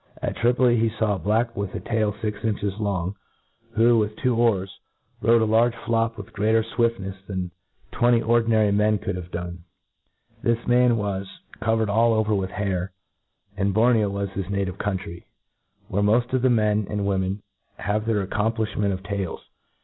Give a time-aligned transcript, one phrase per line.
[0.19, 3.15] At Tripoli, he faw a black with a tail fix inches long,
[3.73, 4.79] who, with two oars,
[5.21, 7.51] rowed a l^rge floop with greater fwiftnefs than
[7.91, 9.59] twenty ordinary men could have done;
[10.41, 11.27] this man was^
[11.59, 12.93] covered all over with hair,
[13.55, 15.27] and Borneo was his native country,
[15.87, 17.43] where inoft of the men and wo men
[17.77, 19.45] have the accompHftiment of tails.